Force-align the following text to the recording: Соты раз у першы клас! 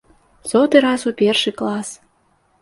Соты 0.51 0.81
раз 0.85 1.05
у 1.11 1.13
першы 1.19 1.53
клас! 1.61 1.93